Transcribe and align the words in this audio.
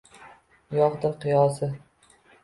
Yo’qdir 0.77 1.13
qiyosi 1.25 1.69